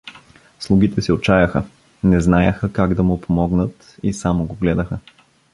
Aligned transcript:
Слугите 0.59 1.01
се 1.01 1.13
отчаяха, 1.13 1.63
не 2.03 2.21
знаяха 2.21 2.73
как 2.73 2.93
да 2.93 3.03
му 3.03 3.21
помогнат 3.21 3.97
и 4.03 4.13
само 4.13 4.45
го 4.45 4.55
гледаха. 4.55 4.99